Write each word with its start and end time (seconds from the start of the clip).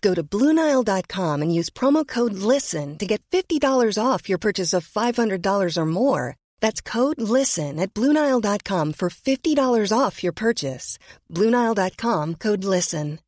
Go 0.00 0.14
to 0.14 0.22
Bluenile.com 0.22 1.42
and 1.42 1.54
use 1.54 1.70
promo 1.70 2.06
code 2.06 2.34
LISTEN 2.34 2.98
to 2.98 3.06
get 3.06 3.22
$50 3.32 3.98
off 3.98 4.28
your 4.28 4.38
purchase 4.38 4.72
of 4.72 4.86
$500 4.86 5.76
or 5.76 5.86
more. 5.86 6.36
That's 6.60 6.80
code 6.80 7.20
LISTEN 7.20 7.80
at 7.80 7.92
Bluenile.com 7.94 8.92
for 8.92 9.10
$50 9.10 9.92
off 9.92 10.22
your 10.22 10.32
purchase. 10.32 10.98
Bluenile.com 11.32 12.34
code 12.36 12.64
LISTEN. 12.64 13.18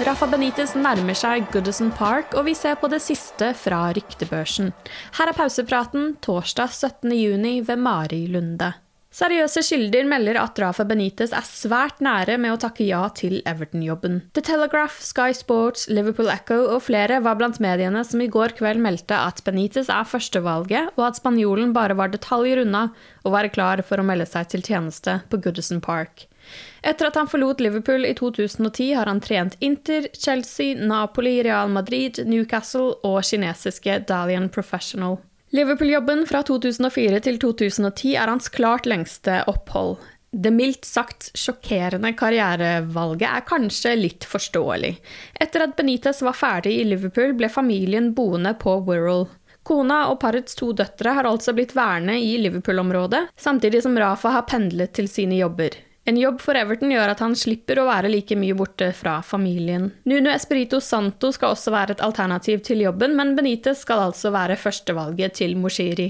Rafa 0.00 0.24
Benitez 0.32 0.70
nærmer 0.80 1.16
seg 1.18 1.50
Goodison 1.52 1.90
Park, 1.92 2.32
og 2.32 2.46
vi 2.46 2.54
ser 2.56 2.78
på 2.80 2.88
det 2.88 3.02
siste 3.04 3.50
fra 3.52 3.90
ryktebørsen. 3.92 4.70
Her 5.18 5.28
er 5.28 5.36
pausepraten 5.36 6.14
torsdag 6.24 6.72
17. 6.72 7.12
juni 7.18 7.58
ved 7.60 7.82
Mari 7.84 8.22
Lunde. 8.32 8.70
Seriøse 9.10 9.64
kilder 9.66 10.06
melder 10.06 10.36
at 10.38 10.58
Rafa 10.62 10.84
Benitez 10.86 11.32
er 11.34 11.42
svært 11.42 11.98
nære 12.04 12.36
med 12.38 12.54
å 12.54 12.58
takke 12.62 12.84
ja 12.86 13.00
til 13.10 13.40
Everton-jobben. 13.42 14.20
The 14.38 14.44
Telegraph, 14.46 15.00
Sky 15.02 15.34
Sports, 15.34 15.88
Liverpool 15.90 16.30
Echo 16.30 16.60
og 16.76 16.84
flere 16.86 17.18
var 17.24 17.40
blant 17.40 17.58
mediene 17.58 18.04
som 18.06 18.22
i 18.22 18.28
går 18.30 18.54
kveld 18.60 18.78
meldte 18.84 19.18
at 19.18 19.42
Benitez 19.42 19.90
er 19.90 20.06
førstevalget, 20.06 20.92
og 20.94 21.08
at 21.08 21.18
spanjolen 21.18 21.74
bare 21.74 21.96
var 21.98 22.14
detaljer 22.14 22.62
unna 22.62 22.84
å 23.26 23.32
være 23.34 23.50
klar 23.50 23.82
for 23.82 23.98
å 23.98 24.06
melde 24.06 24.28
seg 24.30 24.52
til 24.52 24.62
tjeneste 24.62 25.18
på 25.26 25.42
Goodison 25.42 25.82
Park. 25.82 26.28
Etter 26.86 27.10
at 27.10 27.18
han 27.18 27.28
forlot 27.28 27.60
Liverpool 27.60 28.06
i 28.06 28.14
2010, 28.14 28.92
har 28.94 29.10
han 29.10 29.18
trent 29.20 29.58
Inter, 29.58 30.06
Chelsea, 30.14 30.78
Napoli, 30.78 31.40
Real 31.42 31.68
Madrid, 31.68 32.22
Newcastle 32.30 32.94
og 33.02 33.24
kinesiske 33.26 34.04
Dalian 34.06 34.48
Professional. 34.54 35.18
Liverpool-jobben 35.50 36.26
fra 36.30 36.44
2004 36.46 37.18
til 37.26 37.38
2010 37.42 38.12
er 38.14 38.30
hans 38.30 38.46
klart 38.54 38.84
lengste 38.86 39.40
opphold. 39.50 39.96
Det 40.30 40.52
mildt 40.54 40.86
sagt 40.86 41.32
sjokkerende 41.34 42.12
karrierevalget 42.14 43.26
er 43.26 43.42
kanskje 43.48 43.96
litt 43.98 44.26
forståelig. 44.30 44.92
Etter 45.42 45.64
at 45.66 45.74
Benitez 45.74 46.22
var 46.22 46.38
ferdig 46.38 46.76
i 46.78 46.86
Liverpool, 46.86 47.34
ble 47.34 47.50
familien 47.50 48.12
boende 48.14 48.54
på 48.62 48.76
Wirral. 48.86 49.26
Kona 49.66 50.04
og 50.12 50.20
parets 50.22 50.54
to 50.54 50.70
døtre 50.70 51.16
har 51.18 51.26
altså 51.26 51.52
blitt 51.56 51.74
værende 51.74 52.14
i 52.22 52.36
Liverpool-området, 52.46 53.26
samtidig 53.34 53.82
som 53.82 53.98
Rafa 53.98 54.30
har 54.38 54.46
pendlet 54.46 54.94
til 54.94 55.10
sine 55.10 55.42
jobber. 55.42 55.74
En 56.10 56.16
jobb 56.18 56.40
for 56.42 56.58
Everton 56.58 56.90
gjør 56.90 57.12
at 57.12 57.20
han 57.22 57.36
slipper 57.38 57.78
å 57.78 57.84
være 57.86 58.08
like 58.10 58.34
mye 58.34 58.56
borte 58.58 58.88
fra 58.98 59.20
familien. 59.22 59.92
Nuno 60.10 60.32
Espirito 60.34 60.80
Santo 60.82 61.30
skal 61.30 61.54
også 61.54 61.70
være 61.70 61.94
et 61.94 62.02
alternativ 62.02 62.64
til 62.66 62.82
jobben, 62.82 63.14
men 63.14 63.36
Benitez 63.36 63.84
skal 63.84 64.08
altså 64.08 64.32
være 64.34 64.56
førstevalget 64.58 65.38
til 65.38 65.54
Moshiri. 65.60 66.08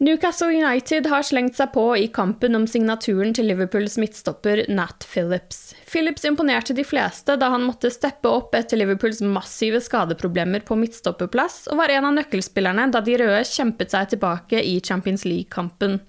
Newcastle 0.00 0.48
United 0.48 1.10
har 1.12 1.26
slengt 1.28 1.58
seg 1.58 1.74
på 1.74 1.82
i 2.00 2.06
kampen 2.08 2.56
om 2.56 2.64
signaturen 2.64 3.34
til 3.36 3.50
Liverpools 3.50 3.98
midtstopper 4.00 4.62
Nat 4.72 5.04
Phillips. 5.04 5.74
Phillips 5.84 6.24
imponerte 6.24 6.72
de 6.72 6.86
fleste 6.88 7.36
da 7.36 7.50
han 7.52 7.66
måtte 7.68 7.92
steppe 7.92 8.32
opp 8.32 8.56
etter 8.56 8.80
Liverpools 8.80 9.20
massive 9.20 9.82
skadeproblemer 9.84 10.64
på 10.64 10.80
midtstopperplass, 10.80 11.66
og 11.68 11.82
var 11.82 11.92
en 11.92 12.08
av 12.08 12.16
nøkkelspillerne 12.16 12.88
da 12.96 13.04
de 13.04 13.20
røde 13.20 13.44
kjempet 13.44 13.92
seg 13.92 14.14
tilbake 14.14 14.64
i 14.64 14.78
Champions 14.80 15.28
League-kampen. 15.28 16.00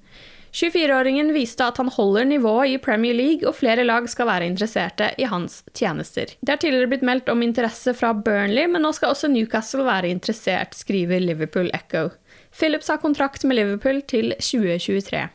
24-åringen 0.52 1.32
viste 1.34 1.64
at 1.64 1.78
han 1.80 1.90
holder 1.92 2.28
nivået 2.28 2.74
i 2.74 2.80
Premier 2.84 3.16
League, 3.16 3.48
og 3.48 3.56
flere 3.56 3.86
lag 3.88 4.08
skal 4.12 4.28
være 4.28 4.50
interesserte 4.52 5.12
i 5.18 5.28
hans 5.32 5.62
tjenester. 5.74 6.34
Det 6.42 6.54
har 6.54 6.62
tidligere 6.62 6.92
blitt 6.92 7.06
meldt 7.08 7.32
om 7.32 7.44
interesse 7.46 7.94
fra 7.96 8.12
Burnley, 8.14 8.68
men 8.68 8.84
nå 8.84 8.92
skal 8.96 9.16
også 9.16 9.32
Newcastle 9.32 9.88
være 9.88 10.12
interessert, 10.12 10.76
skriver 10.76 11.24
Liverpool 11.24 11.72
Echo. 11.74 12.10
Phillips 12.52 12.92
har 12.92 13.00
kontrakt 13.00 13.48
med 13.48 13.62
Liverpool 13.62 14.04
til 14.12 14.36
2023. 14.40 15.30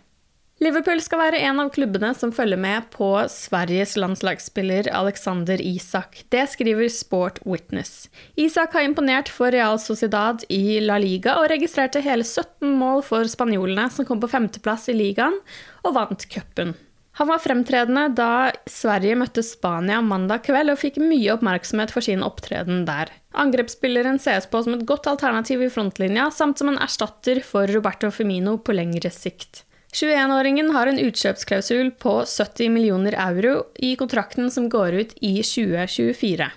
Liverpool 0.56 1.02
skal 1.04 1.20
være 1.20 1.40
en 1.44 1.58
av 1.60 1.68
klubbene 1.74 2.14
som 2.16 2.30
følger 2.32 2.56
med 2.56 2.86
på 2.94 3.10
Sveriges 3.28 3.90
landslagsspiller 4.00 4.86
Alexander 4.88 5.60
Isak. 5.60 6.22
Det 6.32 6.46
skriver 6.48 6.88
Sport 6.88 7.42
Witness. 7.44 8.06
Isak 8.40 8.72
har 8.72 8.86
imponert 8.88 9.28
for 9.28 9.52
Real 9.52 9.76
Sociedad 9.76 10.46
i 10.48 10.78
La 10.80 10.96
Liga 11.02 11.34
og 11.42 11.50
registrerte 11.52 12.00
hele 12.00 12.24
17 12.24 12.72
mål 12.80 13.04
for 13.04 13.28
spanjolene, 13.28 13.84
som 13.92 14.08
kom 14.08 14.22
på 14.22 14.32
femteplass 14.32 14.88
i 14.88 14.96
ligaen 14.96 15.36
og 15.84 15.92
vant 15.98 16.24
cupen. 16.32 16.72
Han 17.20 17.28
var 17.28 17.44
fremtredende 17.44 18.06
da 18.16 18.30
Sverige 18.68 19.20
møtte 19.20 19.44
Spania 19.44 20.00
mandag 20.04 20.48
kveld 20.48 20.72
og 20.72 20.80
fikk 20.80 20.96
mye 21.04 21.36
oppmerksomhet 21.36 21.92
for 21.92 22.04
sin 22.04 22.24
opptreden 22.24 22.84
der. 22.88 23.12
Angrepsspilleren 23.36 24.16
ses 24.24 24.48
på 24.48 24.64
som 24.64 24.80
et 24.80 24.88
godt 24.88 25.08
alternativ 25.12 25.68
i 25.68 25.70
frontlinja, 25.72 26.30
samt 26.32 26.60
som 26.60 26.72
en 26.72 26.80
erstatter 26.80 27.44
for 27.44 27.68
Roberto 27.68 28.08
Femino 28.08 28.56
på 28.56 28.76
lengre 28.76 29.12
sikt. 29.12 29.66
21-åringen 29.96 30.74
har 30.74 30.90
en 30.90 30.98
utkjøpsklausul 31.00 31.94
på 32.02 32.18
70 32.28 32.68
millioner 32.68 33.14
euro 33.16 33.62
i 33.80 33.94
kontrakten 33.96 34.50
som 34.52 34.68
går 34.68 34.96
ut 35.00 35.14
i 35.24 35.38
2024. 35.40 36.50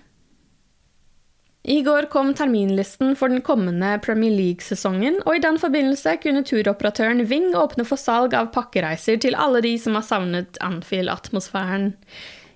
I 1.70 1.78
går 1.86 2.08
kom 2.12 2.34
terminlisten 2.36 3.14
for 3.20 3.32
den 3.32 3.40
kommende 3.46 3.94
Premier 4.04 4.34
League-sesongen, 4.36 5.22
og 5.24 5.38
i 5.38 5.44
den 5.44 5.60
forbindelse 5.62 6.18
kunne 6.24 6.44
turoperatøren 6.48 7.24
Ving 7.32 7.54
åpne 7.56 7.88
for 7.88 8.00
salg 8.00 8.36
av 8.36 8.52
pakkereiser 8.56 9.20
til 9.24 9.40
alle 9.40 9.64
de 9.64 9.74
som 9.80 9.96
har 9.96 10.08
savnet 10.08 10.60
Anfield-atmosfæren. 10.66 11.94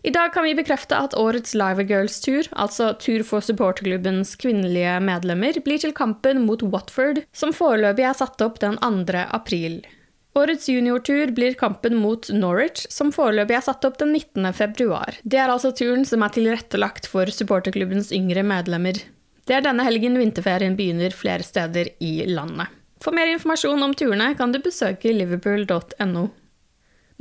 I 0.03 0.11
dag 0.11 0.33
kan 0.35 0.44
vi 0.44 0.55
bekrefte 0.57 1.00
at 1.00 1.15
årets 1.15 1.55
Live 1.55 1.88
Girls 1.88 2.19
Tour, 2.19 2.47
altså 2.59 2.91
tur 3.00 3.23
for 3.23 3.39
supporterklubbens 3.39 4.35
kvinnelige 4.35 5.00
medlemmer, 5.00 5.63
blir 5.63 5.79
til 5.79 5.95
kampen 5.95 6.44
mot 6.44 6.63
Watford, 6.75 7.24
som 7.31 7.56
foreløpig 7.56 8.09
er 8.09 8.18
satt 8.19 8.44
opp 8.44 8.59
den 8.59 8.75
2. 8.83 9.27
april. 9.31 9.86
Årets 10.33 10.69
juniortur 10.69 11.30
blir 11.31 11.53
kampen 11.53 11.95
mot 11.95 12.30
Norwich, 12.33 12.88
som 12.89 13.12
foreløpig 13.13 13.53
er 13.53 13.65
satt 13.65 13.85
opp 13.85 14.00
den 14.01 14.15
19. 14.15 14.47
februar. 14.57 15.19
Det 15.21 15.38
er 15.38 15.51
altså 15.53 15.69
turen 15.77 16.07
som 16.09 16.25
er 16.25 16.33
tilrettelagt 16.33 17.06
for 17.12 17.30
supporterklubbens 17.30 18.09
yngre 18.15 18.41
medlemmer. 18.41 18.97
Det 19.45 19.59
er 19.59 19.65
denne 19.65 19.85
helgen 19.85 20.18
vinterferien 20.18 20.77
begynner 20.80 21.13
flere 21.13 21.45
steder 21.45 21.91
i 22.01 22.24
landet. 22.25 22.71
For 23.03 23.13
mer 23.13 23.30
informasjon 23.30 23.83
om 23.83 23.94
turene 23.94 24.31
kan 24.39 24.56
du 24.56 24.62
besøke 24.63 25.13
liverpool.no. 25.13 26.30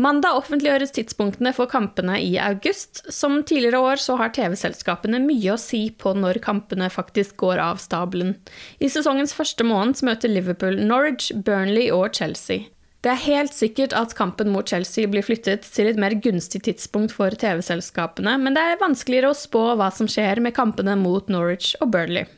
Mandag 0.01 0.39
offentliggjøres 0.39 0.95
tidspunktene 0.97 1.53
for 1.53 1.69
kampene 1.69 2.17
i 2.23 2.39
august. 2.41 3.03
Som 3.13 3.43
tidligere 3.45 3.83
år 3.93 4.01
så 4.01 4.17
har 4.17 4.33
TV-selskapene 4.33 5.21
mye 5.21 5.53
å 5.53 5.61
si 5.61 5.91
på 5.93 6.15
når 6.17 6.41
kampene 6.45 6.89
faktisk 6.91 7.37
går 7.45 7.61
av 7.61 7.83
stabelen. 7.83 8.39
I 8.81 8.89
sesongens 8.89 9.37
første 9.37 9.67
måned 9.69 10.01
møter 10.07 10.33
Liverpool 10.33 10.81
Norwich, 10.81 11.29
Burnley 11.45 11.91
og 11.93 12.15
Chelsea. 12.17 12.73
Det 13.03 13.11
er 13.11 13.25
helt 13.25 13.55
sikkert 13.55 13.95
at 13.99 14.13
kampen 14.15 14.53
mot 14.55 14.69
Chelsea 14.69 15.09
blir 15.11 15.25
flyttet 15.27 15.65
til 15.75 15.89
et 15.91 15.99
mer 15.99 16.15
gunstig 16.23 16.61
tidspunkt 16.69 17.15
for 17.17 17.35
TV-selskapene, 17.35 18.37
men 18.39 18.55
det 18.55 18.63
er 18.63 18.79
vanskeligere 18.79 19.33
å 19.33 19.39
spå 19.39 19.73
hva 19.81 19.89
som 19.91 20.07
skjer 20.11 20.39
med 20.45 20.55
kampene 20.55 20.95
mot 21.01 21.27
Norwich 21.33 21.75
og 21.83 21.91
Burnley. 21.97 22.29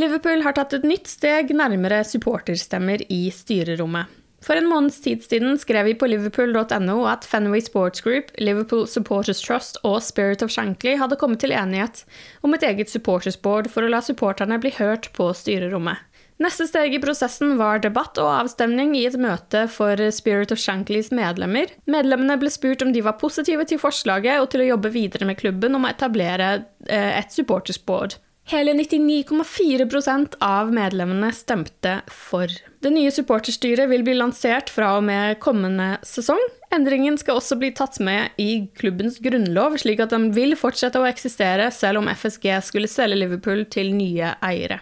Liverpool 0.00 0.40
har 0.46 0.56
tatt 0.56 0.72
et 0.72 0.86
nytt 0.88 1.10
steg 1.10 1.52
nærmere 1.52 2.00
supporterstemmer 2.08 3.04
i 3.12 3.26
styrerommet. 3.34 4.08
For 4.40 4.56
en 4.56 4.70
måneds 4.70 5.02
tid 5.04 5.20
siden 5.20 5.58
skrev 5.60 5.90
vi 5.90 5.96
på 6.00 6.08
liverpool.no 6.08 6.94
at 7.10 7.26
Fenway 7.28 7.60
Sports 7.60 8.00
Group, 8.00 8.32
Liverpool 8.40 8.86
Supporters 8.88 9.42
Trust 9.44 9.76
og 9.84 9.98
Spirit 10.00 10.40
of 10.40 10.52
Shankly 10.54 10.94
hadde 10.96 11.18
kommet 11.20 11.42
til 11.44 11.52
enighet 11.52 12.06
om 12.40 12.56
et 12.56 12.64
eget 12.64 12.88
supportersboard 12.88 13.68
for 13.68 13.84
å 13.84 13.92
la 13.92 14.00
supporterne 14.00 14.56
bli 14.62 14.72
hørt 14.78 15.10
på 15.12 15.28
styrerommet. 15.36 16.00
Neste 16.40 16.64
steg 16.64 16.94
i 16.96 17.00
prosessen 17.02 17.58
var 17.60 17.82
debatt 17.84 18.16
og 18.20 18.30
avstemning 18.32 18.94
i 18.96 19.04
et 19.04 19.18
møte 19.20 19.66
for 19.68 20.00
Spirit 20.16 20.54
of 20.54 20.60
Shanklys 20.62 21.10
medlemmer. 21.12 21.68
Medlemmene 21.84 22.38
ble 22.40 22.48
spurt 22.52 22.80
om 22.80 22.94
de 22.94 23.02
var 23.04 23.18
positive 23.20 23.66
til 23.68 23.80
forslaget 23.82 24.40
og 24.40 24.48
til 24.52 24.64
å 24.64 24.70
jobbe 24.70 24.94
videre 24.94 25.28
med 25.28 25.36
klubben 25.42 25.76
om 25.76 25.84
å 25.84 25.92
etablere 25.92 26.50
eh, 26.88 27.12
et 27.20 27.36
supportersboard. 27.36 28.16
Hele 28.50 28.72
99,4% 28.72 30.40
av 30.42 30.72
medlemmene 30.74 31.28
stemte 31.36 32.00
for. 32.08 32.50
Det 32.80 32.90
nye 32.90 33.12
supporterstyret 33.12 33.86
vil 33.92 34.02
bli 34.06 34.16
lansert 34.16 34.72
fra 34.72 34.94
og 34.96 35.04
med 35.06 35.38
kommende 35.44 35.92
sesong. 36.08 36.40
Endringen 36.74 37.20
skal 37.20 37.38
også 37.38 37.60
bli 37.60 37.70
tatt 37.76 38.00
med 38.02 38.40
i 38.40 38.64
klubbens 38.80 39.20
grunnlov, 39.22 39.76
slik 39.84 40.00
at 40.02 40.16
den 40.16 40.30
vil 40.34 40.56
fortsette 40.58 40.98
å 40.98 41.06
eksistere 41.06 41.68
selv 41.74 42.00
om 42.00 42.10
FSG 42.10 42.56
skulle 42.64 42.90
selge 42.90 43.20
Liverpool 43.20 43.68
til 43.70 43.92
nye 43.94 44.32
eiere. 44.40 44.80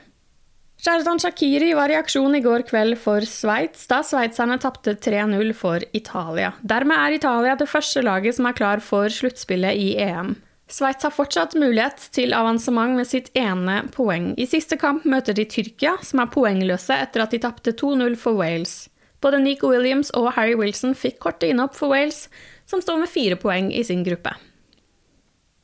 Sherdan 0.78 1.18
Shakiri 1.18 1.72
var 1.74 1.90
i 1.90 1.96
aksjon 1.98 2.36
i 2.38 2.40
går 2.40 2.62
kveld 2.68 2.94
for 3.02 3.24
Sveits, 3.26 3.88
da 3.90 3.98
sveitserne 4.06 4.60
tapte 4.62 4.92
3-0 4.94 5.48
for 5.58 5.82
Italia. 5.90 6.52
Dermed 6.62 6.94
er 6.94 7.16
Italia 7.16 7.56
det 7.58 7.66
første 7.66 8.04
laget 8.06 8.36
som 8.36 8.46
er 8.46 8.54
klar 8.54 8.82
for 8.84 9.10
sluttspillet 9.10 9.74
i 9.74 9.88
EM. 10.04 10.36
Sveits 10.70 11.02
har 11.02 11.16
fortsatt 11.16 11.56
mulighet 11.58 12.06
til 12.14 12.36
avansement 12.36 12.94
med 12.94 13.10
sitt 13.10 13.32
ene 13.34 13.80
poeng. 13.90 14.36
I 14.38 14.46
siste 14.46 14.78
kamp 14.78 15.02
møter 15.02 15.34
de 15.34 15.48
Tyrkia, 15.50 15.96
som 16.06 16.22
er 16.22 16.30
poengløse 16.30 16.94
etter 16.94 17.24
at 17.24 17.34
de 17.34 17.42
tapte 17.42 17.74
2-0 17.74 18.14
for 18.20 18.38
Wales. 18.38 18.84
Både 19.18 19.42
Nico 19.42 19.72
Williams 19.72 20.12
og 20.14 20.30
Harry 20.36 20.54
Wilson 20.54 20.94
fikk 20.94 21.18
korte 21.24 21.50
innhopp 21.50 21.74
for 21.74 21.90
Wales, 21.90 22.28
som 22.70 22.84
står 22.84 23.02
med 23.02 23.10
fire 23.10 23.40
poeng 23.40 23.72
i 23.74 23.82
sin 23.82 24.06
gruppe. 24.06 24.36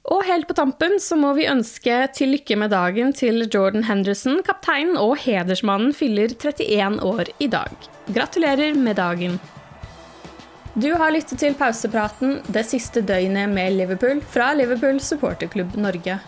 Og 0.04 0.20
helt 0.28 0.44
på 0.48 0.56
tampen 0.56 0.98
så 1.00 1.16
må 1.16 1.30
vi 1.38 1.46
ønske 1.48 1.96
til 2.16 2.34
lykke 2.34 2.58
med 2.60 2.74
dagen 2.74 3.14
til 3.16 3.46
Jordan 3.46 3.86
Henderson. 3.88 4.42
Kapteinen 4.44 4.98
og 5.00 5.16
hedersmannen 5.22 5.94
fyller 5.96 6.34
31 6.36 7.00
år 7.08 7.30
i 7.40 7.48
dag. 7.48 7.72
Gratulerer 8.12 8.76
med 8.76 9.00
dagen. 9.00 9.38
Du 10.74 10.90
har 10.98 11.14
lyttet 11.14 11.38
til 11.40 11.54
pausepraten 11.56 12.40
det 12.52 12.66
siste 12.68 13.00
døgnet 13.06 13.48
med 13.48 13.78
Liverpool 13.78 14.20
fra 14.34 14.52
Liverpool 14.58 15.00
supporterklubb 15.00 15.76
Norge. 15.80 16.18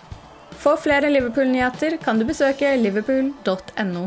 For 0.56 0.80
flere 0.80 1.10
Liverpool-nyheter 1.12 1.98
kan 2.00 2.20
du 2.20 2.24
besøke 2.24 2.70
liverpool.no. 2.80 4.06